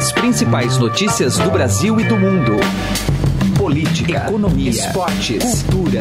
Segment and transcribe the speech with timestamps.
[0.00, 2.56] As principais notícias do Brasil e do mundo.
[3.70, 6.00] Política, economia, esportes, cultura.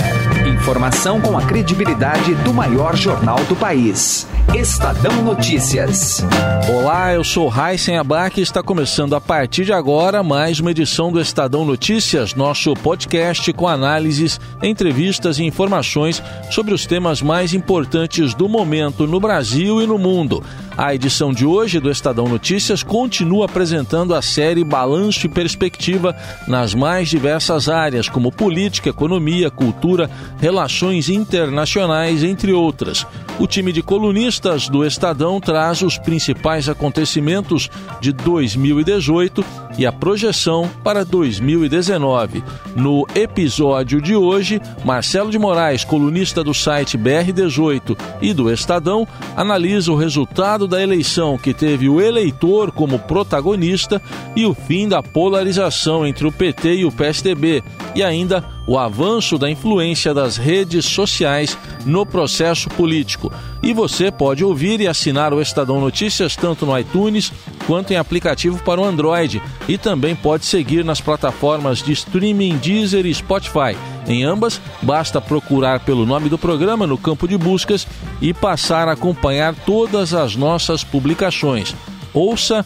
[0.56, 4.26] Informação com a credibilidade do maior jornal do país.
[4.56, 6.26] Estadão Notícias.
[6.68, 11.12] Olá, eu sou Raíssen Abac e está começando a partir de agora mais uma edição
[11.12, 18.34] do Estadão Notícias, nosso podcast com análises, entrevistas e informações sobre os temas mais importantes
[18.34, 20.44] do momento no Brasil e no mundo.
[20.76, 26.16] A edição de hoje do Estadão Notícias continua apresentando a série Balanço e Perspectiva
[26.48, 30.10] nas mais diversas áreas, como política, economia, cultura,
[30.40, 33.06] relações internacionais, entre outras.
[33.40, 37.70] O time de colunistas do Estadão traz os principais acontecimentos
[38.00, 39.44] de 2018
[39.78, 42.44] e a projeção para 2019.
[42.76, 49.92] No episódio de hoje, Marcelo de Moraes, colunista do site BR18 e do Estadão, analisa
[49.92, 54.02] o resultado da eleição que teve o eleitor como protagonista
[54.36, 57.49] e o fim da polarização entre o PT e o PSDB,
[57.96, 63.32] e ainda o avanço da influência das redes sociais no processo político.
[63.64, 67.32] E você pode ouvir e assinar o Estadão Notícias tanto no iTunes
[67.66, 73.06] quanto em aplicativo para o Android e também pode seguir nas plataformas de streaming Deezer
[73.06, 73.76] e Spotify.
[74.08, 77.88] Em ambas, basta procurar pelo nome do programa no campo de buscas
[78.22, 81.76] e passar a acompanhar todas as nossas publicações.
[82.14, 82.66] Ouça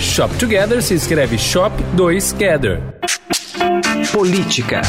[0.00, 2.82] Shop Together se escreve Shop 2 Gather.
[4.10, 4.82] Política.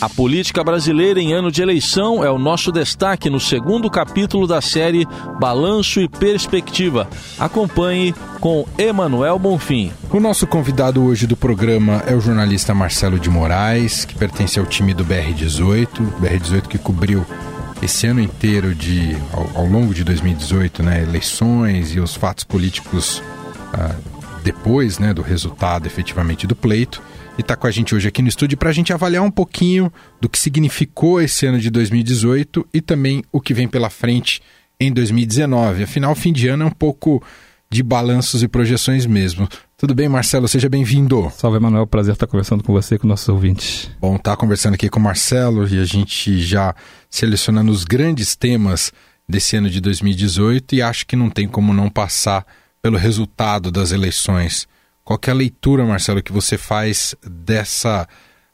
[0.00, 4.60] A política brasileira em ano de eleição é o nosso destaque no segundo capítulo da
[4.60, 5.04] série
[5.40, 7.08] Balanço e Perspectiva.
[7.40, 9.92] Acompanhe com Emanuel Bonfim.
[10.08, 14.64] O nosso convidado hoje do programa é o jornalista Marcelo de Moraes, que pertence ao
[14.64, 15.88] time do BR18,
[16.22, 17.26] BR18 que cobriu
[17.82, 23.22] esse ano inteiro de ao, ao longo de 2018, né, eleições e os fatos políticos
[23.72, 23.96] ah,
[24.42, 27.02] depois, né, do resultado efetivamente do pleito,
[27.38, 29.92] e está com a gente hoje aqui no estúdio para a gente avaliar um pouquinho
[30.20, 34.42] do que significou esse ano de 2018 e também o que vem pela frente
[34.78, 35.82] em 2019.
[35.82, 37.22] Afinal, fim de ano é um pouco
[37.70, 39.48] de balanços e projeções mesmo.
[39.80, 40.46] Tudo bem, Marcelo?
[40.46, 41.32] Seja bem-vindo.
[41.34, 41.86] Salve, Emanuel.
[41.86, 43.90] Prazer estar conversando com você e com nossos ouvintes.
[43.98, 46.74] Bom, estar tá conversando aqui com o Marcelo e a gente já
[47.08, 48.92] selecionando os grandes temas
[49.26, 52.44] desse ano de 2018 e acho que não tem como não passar
[52.82, 54.68] pelo resultado das eleições.
[55.02, 58.06] Qual é a leitura, Marcelo, que você faz dessa,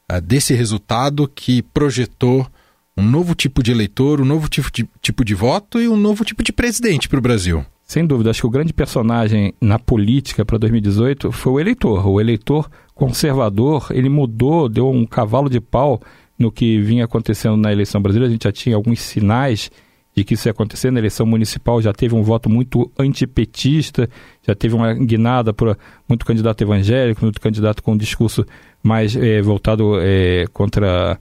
[0.09, 2.47] uh, desse resultado que projetou
[2.95, 6.23] um novo tipo de eleitor, um novo tipo de, tipo de voto e um novo
[6.23, 7.65] tipo de presidente para o Brasil?
[7.87, 12.05] Sem dúvida, acho que o grande personagem na política para 2018 foi o eleitor.
[12.05, 16.01] O eleitor conservador, ele mudou, deu um cavalo de pau
[16.37, 18.29] no que vinha acontecendo na eleição brasileira.
[18.29, 19.71] A gente já tinha alguns sinais
[20.13, 20.91] de que isso ia acontecer.
[20.91, 24.09] Na eleição municipal já teve um voto muito antipetista,
[24.45, 25.77] já teve uma guinada por
[26.09, 28.45] muito candidato evangélico, muito candidato com um discurso
[28.83, 31.17] mais é, voltado é, contra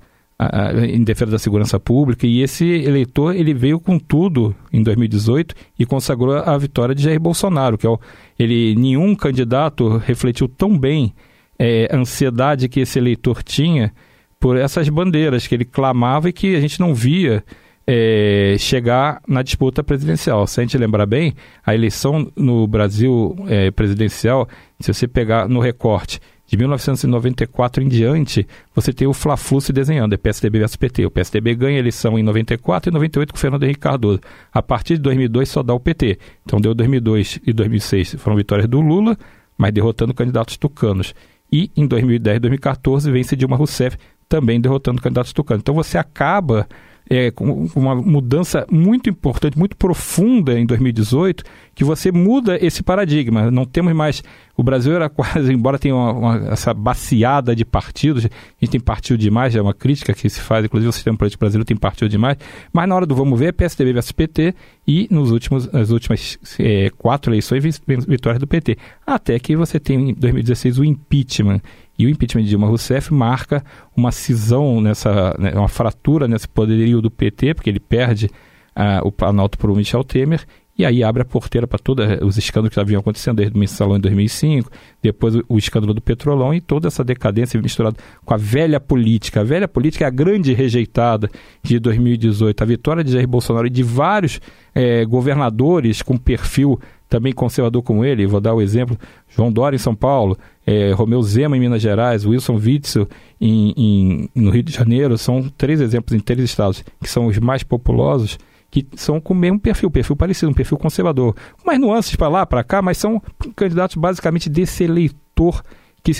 [0.93, 5.87] em defesa da segurança pública e esse eleitor ele veio com tudo em 2018 e
[5.87, 7.99] consagrou a vitória de Jair Bolsonaro que é o,
[8.39, 11.15] ele nenhum candidato refletiu tão bem
[11.59, 13.95] é, a ansiedade que esse eleitor tinha
[14.39, 17.43] por essas bandeiras que ele clamava e que a gente não via
[17.87, 20.47] é, chegar na disputa presidencial.
[20.47, 24.49] Se a gente lembrar bem, a eleição no Brasil é, presidencial,
[24.81, 30.13] se você pegar no recorte de 1994 em diante, você tem o Fla-Flu se desenhando,
[30.13, 31.07] é PSDB versus PT.
[31.07, 34.21] O PSDB ganha a eleição em 94 e 98 com o Fernando Henrique Cardoso.
[34.53, 36.19] A partir de 2002 só dá o PT.
[36.45, 39.17] Então deu 2002 e 2006 foram vitórias do Lula,
[39.59, 41.15] mas derrotando candidatos tucanos.
[41.51, 43.97] E em 2010 e 2014 vence Dilma Rousseff,
[44.29, 45.63] também derrotando candidatos tucanos.
[45.63, 46.69] Então você acaba
[47.09, 51.45] é, com uma mudança muito importante, muito profunda em 2018,
[51.75, 53.51] que você muda esse paradigma.
[53.51, 54.23] Não temos mais.
[54.57, 58.29] O Brasil era quase, embora tenha uma, uma, essa baciada de partidos, a
[58.61, 61.65] gente tem partido demais, é uma crítica que se faz, inclusive o sistema político brasileiro
[61.65, 62.37] tem partido demais,
[62.73, 64.55] mas na hora do vamos ver, é PSDB versus PT
[64.87, 68.79] e nos últimos, nas últimas é, quatro eleições, vitórias do PT.
[69.07, 71.61] Até que você tem em 2016 o impeachment.
[71.99, 73.65] E o impeachment de Dilma Rousseff marca
[73.97, 79.11] uma cisão, nessa, né, uma fratura nesse poderio do PT, porque ele perde uh, o
[79.11, 80.45] Planalto para o Michel Temer,
[80.79, 83.97] e aí abre a porteira para todos os escândalos que haviam acontecendo desde o mensalão
[83.97, 84.71] em 2005,
[85.03, 89.41] depois o, escândalo do petrolão e toda essa decadência misturada com a velha política.
[89.41, 91.31] A velha política é a grande rejeitada
[91.63, 92.63] de 2018.
[92.63, 94.39] A vitória de Jair Bolsonaro e de vários
[94.75, 96.79] é, governadores com perfil
[97.09, 101.23] também conservador como ele, vou dar o exemplo, João Dória em São Paulo, é, Romeu
[101.23, 103.09] Zema em Minas Gerais, Wilson Witzel
[103.41, 107.39] em, em, no Rio de Janeiro, são três exemplos em três estados que são os
[107.39, 108.37] mais populosos
[108.69, 111.35] que são com o mesmo perfil, perfil parecido, um perfil conservador.
[111.65, 113.23] Mais nuances para lá, para cá, mas são
[113.55, 115.63] candidatos basicamente desse eleitor
[116.03, 116.13] que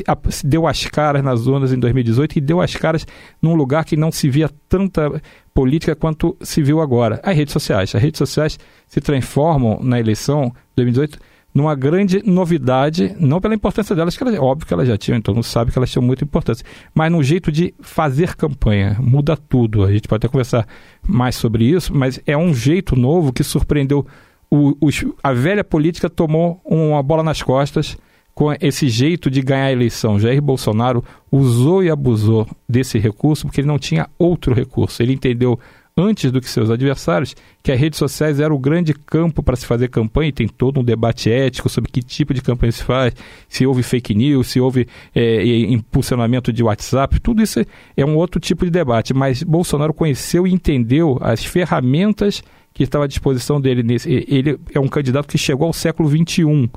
[0.45, 3.07] deu as caras nas zonas em 2018 e deu as caras
[3.41, 5.23] num lugar que não se via tanta
[5.55, 7.21] política quanto se viu agora.
[7.23, 7.95] As redes sociais.
[7.95, 11.19] As redes sociais se transformam na eleição 2018
[11.57, 15.33] numa grande novidade, não pela importância delas, que elas, óbvio que elas já tinham, então
[15.33, 16.63] não sabe que elas tinham muita importância,
[16.95, 19.83] mas no jeito de fazer campanha, muda tudo.
[19.83, 20.67] A gente pode até conversar
[21.03, 24.07] mais sobre isso, mas é um jeito novo que surpreendeu.
[24.51, 27.97] O, os, a velha política tomou uma bola nas costas
[28.35, 30.21] com esse jeito de ganhar a eleição.
[30.21, 35.03] Jair Bolsonaro usou e abusou desse recurso porque ele não tinha outro recurso.
[35.03, 35.59] Ele entendeu
[35.97, 39.65] antes do que seus adversários, que as redes sociais eram o grande campo para se
[39.65, 43.15] fazer campanha, e tem todo um debate ético sobre que tipo de campanha se faz,
[43.49, 47.65] se houve fake news, se houve é, impulsionamento de WhatsApp, tudo isso
[47.97, 52.43] é um outro tipo de debate, mas Bolsonaro conheceu e entendeu as ferramentas
[52.75, 53.83] que estavam à disposição dele.
[53.83, 56.71] Nesse, ele é um candidato que chegou ao século XXI,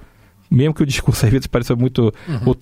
[0.50, 2.54] mesmo que o discurso às vezes pareça muito uhum.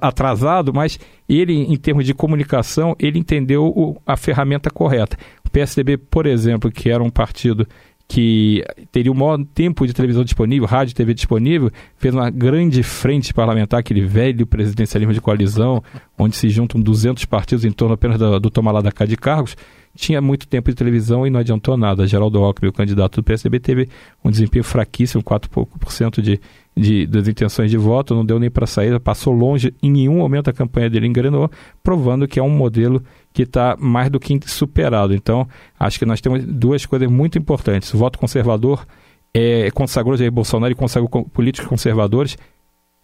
[0.00, 5.16] atrasado, mas ele, em termos de comunicação, ele entendeu o, a ferramenta correta.
[5.52, 7.66] PSDB, por exemplo, que era um partido
[8.08, 12.82] que teria o maior tempo de televisão disponível, rádio e TV disponível, fez uma grande
[12.82, 15.82] frente parlamentar, aquele velho presidencialismo de coalizão,
[16.18, 19.16] onde se juntam 200 partidos em torno apenas do, do tomar lá da cá de
[19.16, 19.56] cargos,
[19.94, 22.06] tinha muito tempo de televisão e não adiantou nada.
[22.06, 23.88] Geraldo Alckmin, o candidato do PSDB, teve
[24.24, 26.40] um desempenho fraquíssimo, 4 por cento de
[26.76, 30.48] de, das intenções de voto, não deu nem para sair, passou longe, em nenhum momento
[30.48, 31.50] a campanha dele engrenou,
[31.82, 33.02] provando que é um modelo
[33.32, 35.14] que está mais do que superado.
[35.14, 35.46] Então,
[35.78, 37.92] acho que nós temos duas coisas muito importantes.
[37.92, 38.86] O voto conservador
[39.34, 42.36] é, consagrou Jair Bolsonaro e consagrou políticos conservadores.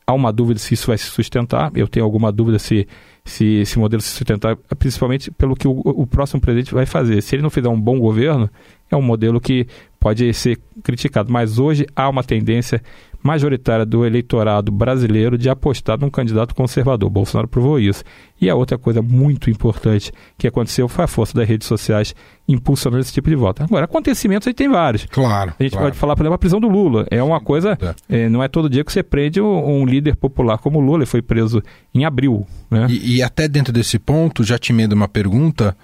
[0.08, 1.70] Há uma dúvida se isso vai se sustentar.
[1.74, 2.88] Eu tenho alguma dúvida se,
[3.26, 7.20] se esse modelo se sustentar, principalmente pelo que o, o próximo presidente vai fazer.
[7.20, 8.48] Se ele não fizer um bom governo,
[8.90, 9.66] é um modelo que
[10.00, 11.30] pode ser criticado.
[11.30, 12.82] Mas hoje há uma tendência
[13.22, 17.10] majoritária do eleitorado brasileiro de apostar num candidato conservador.
[17.10, 18.04] Bolsonaro provou isso.
[18.40, 22.14] E a outra coisa muito importante que aconteceu foi a força das redes sociais
[22.48, 23.62] impulsionando esse tipo de voto.
[23.62, 25.04] Agora, acontecimentos aí tem vários.
[25.06, 25.52] Claro.
[25.58, 25.88] A gente claro.
[25.88, 27.06] pode falar, por exemplo, a prisão do Lula.
[27.10, 27.76] É uma coisa.
[28.08, 28.20] É.
[28.20, 30.98] É, não é todo dia que você prende um, um, líder popular como Lula.
[30.98, 31.62] Ele foi preso
[31.94, 32.46] em abril.
[32.70, 32.86] Né?
[32.88, 35.76] E, e até dentro desse ponto, já te emendo uma pergunta.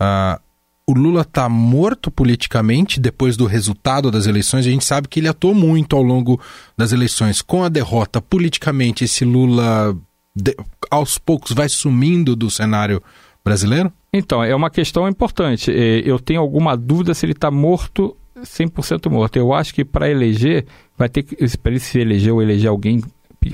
[0.00, 0.45] Uh,
[0.88, 4.66] o Lula está morto politicamente depois do resultado das eleições.
[4.66, 6.40] A gente sabe que ele atuou muito ao longo
[6.76, 7.42] das eleições.
[7.42, 9.96] Com a derrota, politicamente, esse Lula
[10.34, 10.54] de,
[10.88, 13.02] aos poucos vai sumindo do cenário
[13.44, 13.92] brasileiro?
[14.12, 15.72] Então, é uma questão importante.
[15.72, 19.36] É, eu tenho alguma dúvida se ele está morto 100% morto.
[19.36, 20.66] Eu acho que para eleger,
[20.96, 23.02] vai ter que, para ele se eleger ou eleger alguém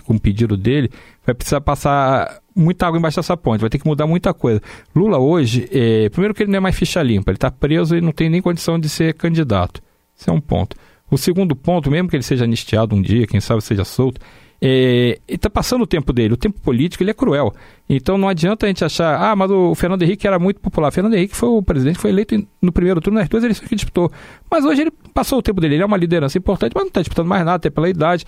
[0.05, 0.91] com pedido dele,
[1.25, 4.61] vai precisar passar muita água embaixo dessa ponte, vai ter que mudar muita coisa.
[4.95, 8.01] Lula hoje, é, primeiro que ele não é mais ficha limpa, ele está preso e
[8.01, 9.81] não tem nem condição de ser candidato.
[10.19, 10.77] Esse é um ponto.
[11.11, 14.21] O segundo ponto, mesmo que ele seja anistiado um dia, quem sabe seja solto,
[14.65, 17.53] é, está passando o tempo dele, o tempo político ele é cruel.
[17.89, 20.89] Então não adianta a gente achar, ah, mas o Fernando Henrique era muito popular.
[20.89, 23.75] O Fernando Henrique foi o presidente foi eleito no primeiro turno nas duas eleições que
[23.75, 24.11] disputou.
[24.49, 27.01] Mas hoje ele passou o tempo dele, ele é uma liderança importante, mas não está
[27.01, 28.25] disputando mais nada, até pela idade.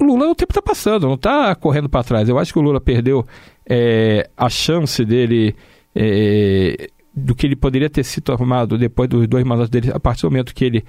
[0.00, 2.28] Lula o tempo está passando, não está correndo para trás.
[2.28, 3.26] Eu acho que o Lula perdeu
[3.68, 5.54] é, a chance dele
[5.94, 10.22] é, do que ele poderia ter se tornado depois dos dois mandatos dele, a partir
[10.22, 10.84] do momento que ele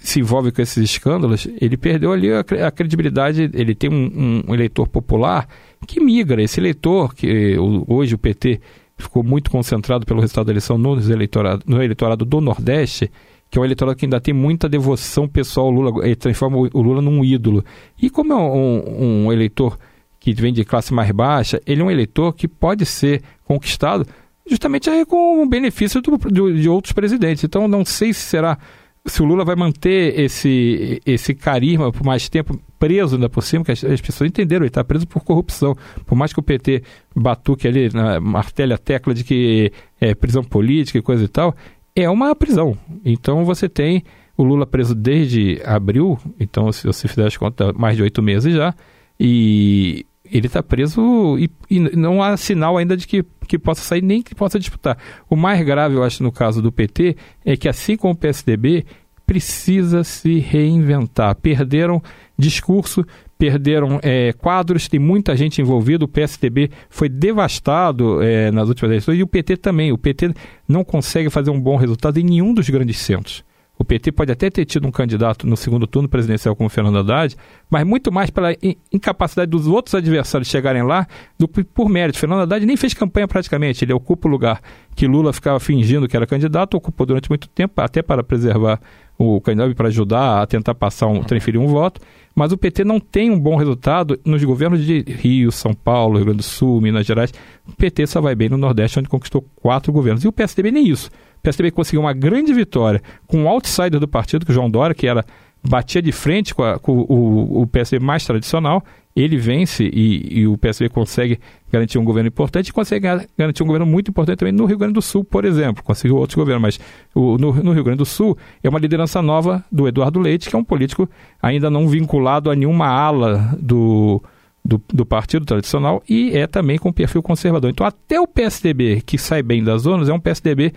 [0.00, 3.50] se envolve com esses escândalos, ele perdeu ali a, a credibilidade.
[3.54, 5.48] Ele tem um, um, eleitor popular
[5.86, 6.42] que migra.
[6.42, 8.60] Esse eleitor, que hoje o PT
[8.96, 13.10] ficou muito concentrado pelo resultado da eleição no eleitorado, no eleitorado do Nordeste,
[13.54, 16.82] que é um eleitorado que ainda tem muita devoção pessoal ao Lula, ele transforma o
[16.82, 17.64] Lula num ídolo.
[17.96, 19.78] E como é um, um eleitor
[20.18, 24.04] que vem de classe mais baixa, ele é um eleitor que pode ser conquistado
[24.44, 26.18] justamente com o benefício do,
[26.52, 27.44] de outros presidentes.
[27.44, 28.58] Então, não sei se será
[29.06, 33.64] se o Lula vai manter esse, esse carisma por mais tempo preso ainda por cima,
[33.64, 35.76] que as, as pessoas entenderam, ele está preso por corrupção.
[36.04, 36.82] Por mais que o PT
[37.14, 39.70] batuque ali, na martelha tecla de que
[40.00, 41.54] é prisão política e coisa e tal,
[41.94, 42.76] é uma prisão.
[43.04, 44.02] Então você tem
[44.36, 48.54] o Lula preso desde abril, então se você fizer as contas, mais de oito meses
[48.54, 48.74] já,
[49.18, 54.02] e ele está preso e, e, não há sinal ainda de que, que possa sair
[54.02, 54.98] nem que possa disputar.
[55.30, 58.84] O mais grave, eu acho, no caso do PT, é que assim como o PSDB,
[59.26, 61.34] precisa se reinventar.
[61.36, 62.02] Perderam
[62.36, 63.06] discurso,
[63.38, 66.04] perderam é, quadros, tem muita gente envolvida.
[66.04, 69.92] O PSDB foi devastado é, nas últimas eleições e o PT também.
[69.92, 70.32] O PT
[70.68, 73.44] não consegue fazer um bom resultado em nenhum dos grandes centros.
[73.76, 77.36] O PT pode até ter tido um candidato no segundo turno presidencial como Fernando Haddad,
[77.68, 78.54] mas muito mais pela
[78.92, 82.18] incapacidade dos outros adversários chegarem lá do que por mérito.
[82.18, 84.60] Fernando Haddad nem fez campanha praticamente, ele ocupa o lugar
[84.94, 88.80] que Lula ficava fingindo que era candidato, ocupou durante muito tempo, até para preservar
[89.18, 92.00] o candidato e para ajudar a tentar passar um, transferir um voto.
[92.34, 96.24] Mas o PT não tem um bom resultado nos governos de Rio, São Paulo, Rio
[96.24, 97.32] Grande do Sul, Minas Gerais.
[97.66, 100.24] O PT só vai bem no Nordeste, onde conquistou quatro governos.
[100.24, 101.10] E o PSDB nem isso.
[101.38, 104.94] O PSDB conseguiu uma grande vitória com um outsider do partido, que o João Dória,
[104.94, 105.24] que era
[105.66, 108.82] batia de frente com, a, com o, o, PSDB mais tradicional,
[109.16, 111.38] ele vence e, e, o PSDB consegue
[111.70, 113.06] garantir um governo importante e consegue
[113.38, 115.84] garantir um governo muito importante também no Rio Grande do Sul, por exemplo.
[115.84, 116.80] Conseguiu outros governos, mas
[117.14, 120.56] o, no, no, Rio Grande do Sul é uma liderança nova do Eduardo Leite, que
[120.56, 121.08] é um político
[121.40, 124.20] ainda não vinculado a nenhuma ala do,
[124.64, 127.70] do, do partido tradicional e é também com perfil conservador.
[127.70, 130.72] Então, até o PSDB, que sai bem das zonas, é um PSDB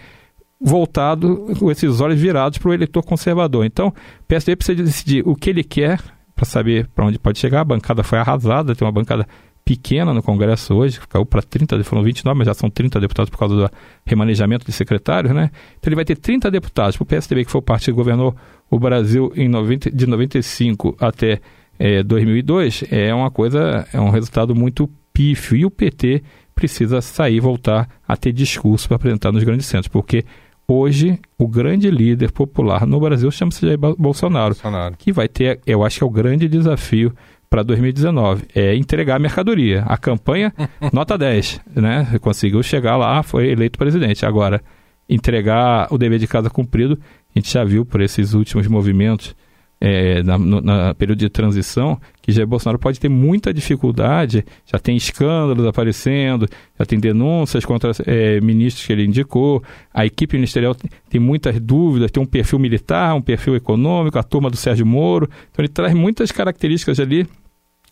[0.61, 3.65] voltado com esses olhos virados para o eleitor conservador.
[3.65, 5.99] Então, o PSDB precisa decidir o que ele quer
[6.37, 7.61] para saber para onde pode chegar.
[7.61, 9.27] A bancada foi arrasada, tem uma bancada
[9.65, 13.37] pequena no Congresso hoje, caiu para 30, foram 29, mas já são 30 deputados por
[13.37, 13.69] causa do
[14.05, 15.51] remanejamento de secretários, né?
[15.77, 16.95] Então ele vai ter 30 deputados.
[16.95, 18.33] Para o PSDB, que foi o partido que governou
[18.69, 21.41] o Brasil em 90, de 95 até
[21.77, 25.57] é, 2002, é uma coisa, é um resultado muito pífio.
[25.57, 26.23] E o PT
[26.55, 30.23] precisa sair, voltar a ter discurso para apresentar nos grandes centros, porque
[30.69, 35.81] Hoje, o grande líder popular no Brasil chama-se Jair Bolsonaro, Bolsonaro, que vai ter, eu
[35.81, 37.15] acho que é o grande desafio
[37.49, 39.83] para 2019, é entregar a mercadoria.
[39.87, 40.53] A campanha,
[40.91, 42.19] nota 10, né?
[42.19, 44.25] Conseguiu chegar lá, foi eleito presidente.
[44.25, 44.61] Agora,
[45.07, 46.99] entregar o dever de casa cumprido,
[47.33, 49.33] a gente já viu por esses últimos movimentos
[49.79, 54.97] é, na, na período de transição, que Jair Bolsonaro pode ter muita dificuldade, já tem
[54.97, 60.75] escândalos aparecendo, já tem denúncias contra é, ministros que ele indicou, a equipe ministerial
[61.09, 65.29] tem muitas dúvidas, tem um perfil militar, um perfil econômico, a turma do Sérgio Moro,
[65.51, 67.27] então ele traz muitas características ali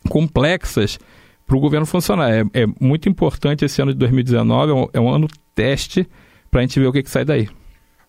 [0.08, 0.98] complexas
[1.46, 2.30] para o governo funcionar.
[2.32, 6.06] É, é, muito importante esse ano de 2019, é um, é um ano teste
[6.50, 7.48] para a gente ver o que, que sai daí.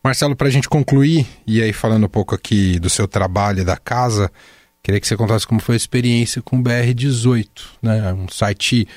[0.07, 3.65] Marcelo, para a gente concluir, e aí falando um pouco aqui do seu trabalho e
[3.65, 4.31] da casa,
[4.81, 7.47] queria que você contasse como foi a experiência com o BR18,
[7.81, 8.13] né?
[8.13, 8.87] um site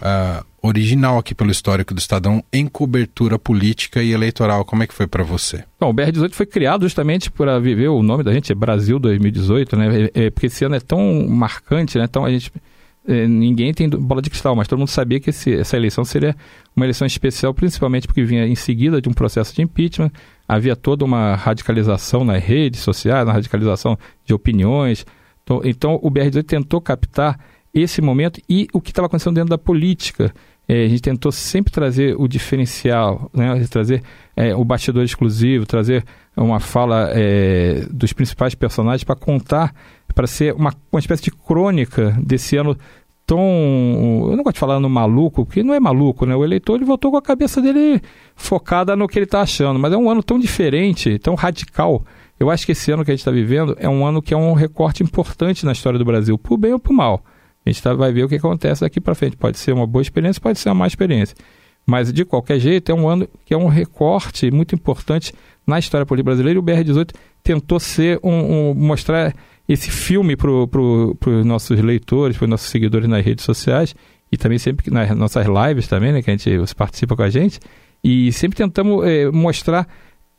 [0.00, 4.64] uh, original aqui pelo histórico do Estadão em cobertura política e eleitoral.
[4.64, 5.62] Como é que foi para você?
[5.78, 9.76] Bom, o BR18 foi criado justamente para viver o nome da gente, é Brasil 2018,
[9.76, 10.10] né?
[10.14, 12.06] É, é, porque esse ano é tão marcante, né?
[12.06, 12.52] Então a gente
[13.06, 16.34] é, ninguém tem bola de cristal, mas todo mundo sabia que esse, essa eleição seria
[16.74, 20.10] uma eleição especial, principalmente porque vinha em seguida de um processo de impeachment,
[20.46, 25.06] havia toda uma radicalização nas redes sociais, uma radicalização de opiniões.
[25.42, 27.38] Então, então o BR-18 tentou captar
[27.72, 30.32] esse momento e o que estava acontecendo dentro da política.
[30.68, 33.64] É, a gente tentou sempre trazer o diferencial, né?
[33.70, 34.02] trazer
[34.34, 36.04] é, o bastidor exclusivo, trazer
[36.36, 39.72] uma fala é, dos principais personagens para contar
[40.16, 42.76] para ser uma, uma espécie de crônica desse ano
[43.26, 43.40] tão.
[44.30, 46.34] Eu não gosto de falar no maluco, porque não é maluco, né?
[46.36, 48.00] O eleitor ele votou com a cabeça dele
[48.34, 52.04] focada no que ele está achando, mas é um ano tão diferente, tão radical.
[52.38, 54.36] Eu acho que esse ano que a gente está vivendo é um ano que é
[54.36, 57.24] um recorte importante na história do Brasil, por bem ou por mal.
[57.64, 59.36] A gente tá, vai ver o que acontece daqui para frente.
[59.36, 61.36] Pode ser uma boa experiência, pode ser uma má experiência.
[61.84, 65.32] Mas, de qualquer jeito, é um ano que é um recorte muito importante
[65.66, 69.34] na história política brasileira e o BR-18 tentou ser um, um mostrar
[69.68, 73.94] esse filme para pro, os nossos leitores, para os nossos seguidores nas redes sociais
[74.30, 77.30] e também sempre nas nossas lives também, né, que a gente você participa com a
[77.30, 77.60] gente
[78.02, 79.88] e sempre tentamos é, mostrar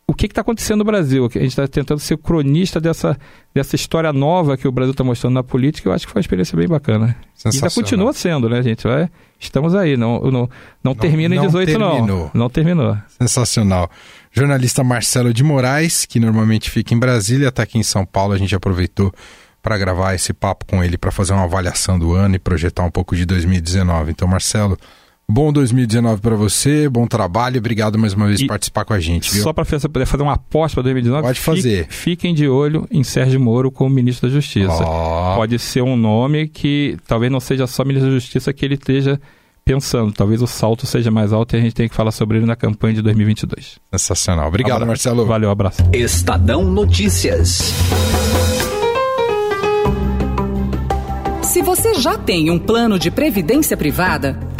[0.10, 1.26] o que está acontecendo no Brasil.
[1.26, 3.20] A gente está tentando ser cronista dessa,
[3.54, 5.90] dessa história nova que o Brasil está mostrando na política.
[5.90, 7.14] Eu acho que foi uma experiência bem bacana.
[7.46, 8.88] E ainda continua sendo, né, gente?
[8.88, 9.98] Vai, estamos aí.
[9.98, 10.50] Não, não, não,
[10.82, 12.08] não termina em 18, terminou.
[12.08, 12.32] não.
[12.34, 12.98] Não terminou.
[13.20, 13.92] Sensacional.
[14.38, 18.34] Jornalista Marcelo de Moraes, que normalmente fica em Brasília, está aqui em São Paulo.
[18.34, 19.12] A gente aproveitou
[19.64, 22.92] para gravar esse papo com ele, para fazer uma avaliação do ano e projetar um
[22.92, 24.12] pouco de 2019.
[24.12, 24.78] Então, Marcelo,
[25.30, 29.30] Bom 2019 para você, bom trabalho, obrigado mais uma vez por participar com a gente.
[29.34, 29.44] Viu?
[29.44, 31.88] Só para você poder fazer uma aposta para 2019, pode fazer.
[31.90, 34.86] Fiquem de olho em Sérgio Moro como ministro da Justiça.
[34.86, 35.36] Oh.
[35.36, 39.20] Pode ser um nome que talvez não seja só ministro da Justiça que ele esteja
[39.68, 40.14] pensando.
[40.14, 42.56] Talvez o salto seja mais alto e a gente tem que falar sobre ele na
[42.56, 43.78] campanha de 2022.
[43.92, 44.48] Sensacional.
[44.48, 44.88] Obrigado, abraço.
[44.88, 45.26] Marcelo.
[45.26, 45.84] Valeu, abraço.
[45.94, 47.74] Estadão Notícias.
[51.44, 54.40] Se você já tem um plano de previdência privada,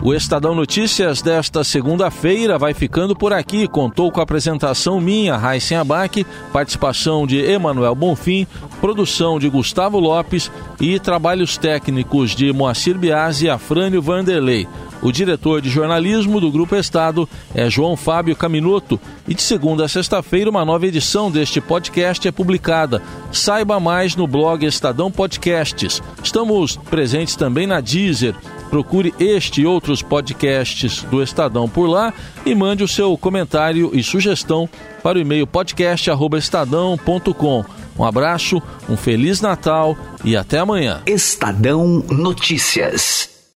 [0.00, 3.66] O Estadão Notícias desta segunda-feira vai ficando por aqui.
[3.66, 8.46] Contou com a apresentação minha, Raíssen Abac, participação de Emanuel Bonfim,
[8.80, 14.68] produção de Gustavo Lopes e trabalhos técnicos de Moacir Biasi e Afrânio Vanderlei.
[15.02, 19.88] O diretor de jornalismo do Grupo Estado é João Fábio Caminuto e de segunda a
[19.88, 23.02] sexta-feira uma nova edição deste podcast é publicada.
[23.32, 26.02] Saiba mais no blog Estadão Podcasts.
[26.22, 28.34] Estamos presentes também na Deezer.
[28.70, 32.12] Procure este e outros podcasts do Estadão por lá
[32.44, 34.68] e mande o seu comentário e sugestão
[35.02, 37.64] para o e-mail podcast@estadão.com.
[37.98, 41.02] Um abraço, um feliz Natal e até amanhã.
[41.06, 43.37] Estadão Notícias.